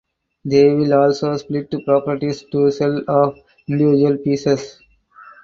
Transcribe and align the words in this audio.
They 0.43 0.73
will 0.73 0.95
also 0.95 1.37
split 1.37 1.69
proprieties 1.85 2.43
to 2.51 2.71
sell 2.71 3.03
off 3.07 3.37
individual 3.67 4.17
pieces. 4.17 4.79